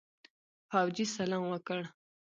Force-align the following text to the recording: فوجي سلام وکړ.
فوجي 0.69 1.05
سلام 1.15 1.43
وکړ. 1.53 1.79